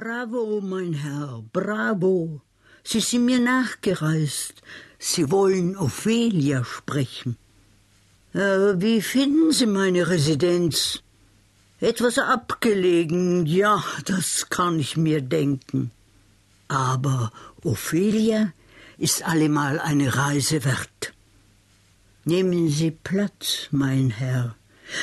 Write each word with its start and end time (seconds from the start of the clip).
Bravo, 0.00 0.60
mein 0.60 0.92
Herr, 0.92 1.42
bravo. 1.52 2.40
Sie 2.84 3.00
sind 3.00 3.24
mir 3.24 3.40
nachgereist. 3.40 4.54
Sie 4.96 5.28
wollen 5.32 5.76
Ophelia 5.76 6.62
sprechen. 6.62 7.36
Äh, 8.32 8.74
wie 8.82 9.02
finden 9.02 9.50
Sie 9.50 9.66
meine 9.66 10.08
Residenz? 10.08 11.02
Etwas 11.80 12.16
abgelegen, 12.20 13.44
ja, 13.46 13.82
das 14.04 14.48
kann 14.50 14.78
ich 14.78 14.96
mir 14.96 15.20
denken. 15.20 15.90
Aber 16.68 17.32
Ophelia 17.64 18.52
ist 18.98 19.24
allemal 19.24 19.80
eine 19.80 20.14
Reise 20.14 20.64
wert. 20.64 21.12
Nehmen 22.24 22.68
Sie 22.68 22.92
Platz, 22.92 23.66
mein 23.72 24.10
Herr. 24.10 24.54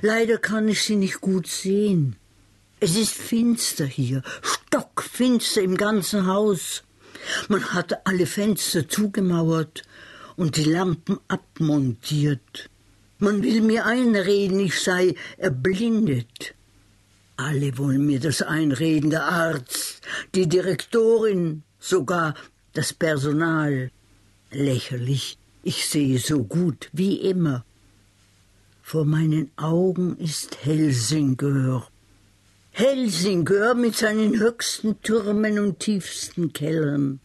Leider 0.00 0.38
kann 0.38 0.66
ich 0.66 0.82
Sie 0.82 0.96
nicht 0.96 1.20
gut 1.20 1.46
sehen. 1.46 2.16
Es 2.80 2.96
ist 2.96 3.12
finster 3.12 3.86
hier, 3.86 4.22
stockfinster 4.68 5.62
im 5.62 5.76
ganzen 5.76 6.26
Haus. 6.26 6.82
Man 7.48 7.64
hat 7.72 8.06
alle 8.06 8.26
Fenster 8.26 8.88
zugemauert 8.88 9.82
und 10.36 10.56
die 10.56 10.64
Lampen 10.64 11.18
abmontiert. 11.26 12.70
Man 13.18 13.42
will 13.42 13.62
mir 13.62 13.86
einreden, 13.86 14.60
ich 14.60 14.80
sei 14.80 15.14
erblindet. 15.38 16.54
Alle 17.36 17.78
wollen 17.78 18.06
mir 18.06 18.20
das 18.20 18.42
einreden, 18.42 19.10
der 19.10 19.24
Arzt, 19.24 20.02
die 20.34 20.48
Direktorin, 20.48 21.62
sogar 21.80 22.34
das 22.74 22.92
Personal. 22.92 23.90
Lächerlich, 24.50 25.38
ich 25.62 25.86
sehe 25.86 26.18
so 26.18 26.44
gut 26.44 26.90
wie 26.92 27.16
immer. 27.16 27.64
Vor 28.82 29.04
meinen 29.04 29.50
Augen 29.56 30.16
ist 30.18 30.64
Helsingör. 30.64 31.88
Helsingör 32.80 33.74
mit 33.74 33.96
seinen 33.96 34.38
höchsten 34.38 35.02
Türmen 35.02 35.58
und 35.58 35.80
tiefsten 35.80 36.52
Kellern. 36.52 37.18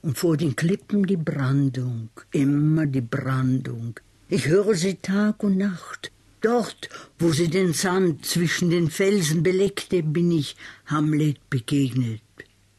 Und 0.00 0.16
vor 0.16 0.38
den 0.38 0.56
Klippen 0.56 1.04
die 1.04 1.18
Brandung, 1.18 2.08
immer 2.32 2.86
die 2.86 3.02
Brandung. 3.02 4.00
Ich 4.30 4.46
höre 4.46 4.74
sie 4.74 4.94
Tag 4.94 5.42
und 5.42 5.58
Nacht. 5.58 6.12
Dort, 6.40 6.88
wo 7.18 7.30
sie 7.30 7.48
den 7.48 7.74
Sand 7.74 8.24
zwischen 8.24 8.70
den 8.70 8.88
Felsen 8.88 9.42
belegte, 9.42 10.02
bin 10.02 10.32
ich 10.32 10.56
Hamlet 10.86 11.50
begegnet. 11.50 12.22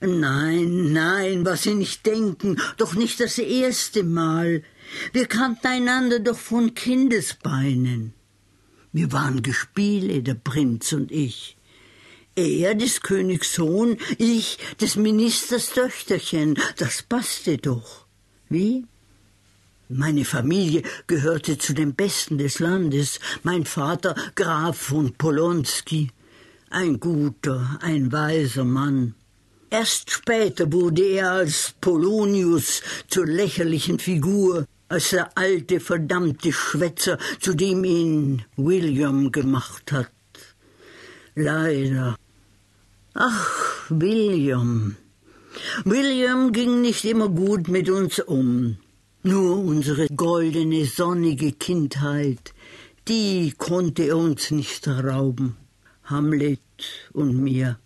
Nein, 0.00 0.92
nein, 0.92 1.46
was 1.46 1.62
Sie 1.62 1.74
nicht 1.74 2.04
denken, 2.06 2.56
doch 2.76 2.94
nicht 2.94 3.20
das 3.20 3.38
erste 3.38 4.02
Mal. 4.02 4.64
Wir 5.12 5.26
kannten 5.26 5.68
einander 5.68 6.18
doch 6.18 6.38
von 6.38 6.74
Kindesbeinen. 6.74 8.14
Wir 8.92 9.12
waren 9.12 9.42
Gespiele, 9.42 10.24
der 10.24 10.34
Prinz 10.34 10.92
und 10.92 11.12
ich. 11.12 11.54
Er 12.38 12.76
des 12.76 13.00
Königs 13.00 13.54
Sohn, 13.54 13.96
ich 14.16 14.58
des 14.80 14.94
Ministers 14.94 15.70
Töchterchen, 15.70 16.56
das 16.76 17.02
passte 17.02 17.58
doch. 17.58 18.06
Wie? 18.48 18.86
Meine 19.88 20.24
Familie 20.24 20.84
gehörte 21.08 21.58
zu 21.58 21.72
den 21.72 21.96
Besten 21.96 22.38
des 22.38 22.60
Landes, 22.60 23.18
mein 23.42 23.64
Vater 23.64 24.14
Graf 24.36 24.78
von 24.78 25.14
Polonski, 25.14 26.12
ein 26.70 27.00
guter, 27.00 27.80
ein 27.82 28.12
weiser 28.12 28.64
Mann. 28.64 29.16
Erst 29.68 30.12
später 30.12 30.72
wurde 30.72 31.02
er 31.02 31.32
als 31.32 31.74
Polonius 31.80 32.82
zur 33.08 33.26
lächerlichen 33.26 33.98
Figur, 33.98 34.64
als 34.88 35.10
der 35.10 35.36
alte 35.36 35.80
verdammte 35.80 36.52
Schwätzer, 36.52 37.18
zu 37.40 37.54
dem 37.54 37.82
ihn 37.82 38.44
William 38.56 39.32
gemacht 39.32 39.90
hat. 39.90 40.12
Leider. 41.34 42.16
Ach, 43.20 43.90
William. 43.90 44.94
William 45.84 46.52
ging 46.52 46.82
nicht 46.82 47.04
immer 47.04 47.28
gut 47.28 47.66
mit 47.66 47.90
uns 47.90 48.20
um. 48.20 48.76
Nur 49.24 49.58
unsere 49.58 50.06
goldene, 50.06 50.84
sonnige 50.86 51.50
Kindheit, 51.50 52.54
die 53.08 53.54
konnte 53.58 54.04
er 54.04 54.18
uns 54.18 54.52
nicht 54.52 54.86
rauben, 54.86 55.56
Hamlet 56.04 56.60
und 57.12 57.42
mir. 57.42 57.80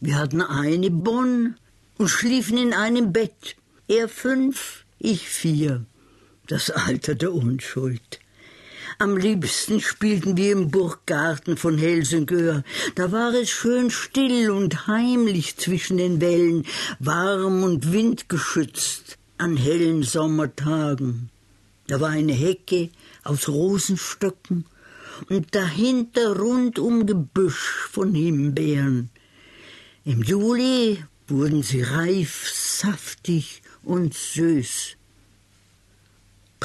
Wir 0.00 0.16
hatten 0.16 0.42
eine 0.42 0.90
Bonn 0.90 1.54
und 1.96 2.08
schliefen 2.08 2.58
in 2.58 2.72
einem 2.72 3.12
Bett, 3.12 3.54
er 3.86 4.08
fünf, 4.08 4.86
ich 4.98 5.28
vier, 5.28 5.86
das 6.48 6.70
Alter 6.70 7.14
der 7.14 7.32
Unschuld. 7.32 8.18
Am 8.98 9.16
liebsten 9.16 9.80
spielten 9.80 10.36
wir 10.36 10.52
im 10.52 10.70
Burggarten 10.70 11.56
von 11.56 11.78
Helsingör. 11.78 12.62
Da 12.94 13.10
war 13.10 13.34
es 13.34 13.50
schön 13.50 13.90
still 13.90 14.50
und 14.50 14.86
heimlich 14.86 15.56
zwischen 15.56 15.96
den 15.96 16.20
Wellen, 16.20 16.64
warm 17.00 17.64
und 17.64 17.92
windgeschützt 17.92 19.18
an 19.36 19.56
hellen 19.56 20.04
Sommertagen. 20.04 21.30
Da 21.88 22.00
war 22.00 22.10
eine 22.10 22.32
Hecke 22.32 22.90
aus 23.24 23.48
Rosenstöcken 23.48 24.64
und 25.28 25.54
dahinter 25.54 26.38
rundum 26.38 27.06
Gebüsch 27.06 27.88
von 27.90 28.14
Himbeeren. 28.14 29.10
Im 30.04 30.22
Juli 30.22 31.02
wurden 31.26 31.62
sie 31.62 31.82
reif, 31.82 32.48
saftig 32.52 33.62
und 33.82 34.14
süß. 34.14 34.96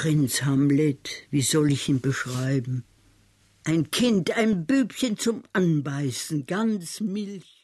Prinz 0.00 0.44
Hamlet, 0.44 1.10
wie 1.32 1.42
soll 1.42 1.72
ich 1.72 1.88
ihn 1.88 2.00
beschreiben? 2.00 2.84
Ein 3.64 3.90
Kind, 3.90 4.30
ein 4.36 4.64
Bübchen 4.64 5.18
zum 5.18 5.42
Anbeißen, 5.52 6.46
ganz 6.46 7.00
Milch 7.00 7.57